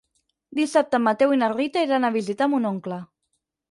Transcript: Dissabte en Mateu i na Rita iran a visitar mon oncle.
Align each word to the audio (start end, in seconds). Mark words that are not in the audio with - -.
Dissabte 0.59 0.97
en 0.99 1.05
Mateu 1.09 1.35
i 1.37 1.39
na 1.43 1.51
Rita 1.53 1.87
iran 1.91 2.11
a 2.11 2.15
visitar 2.19 2.53
mon 2.57 2.71
oncle. 2.75 3.03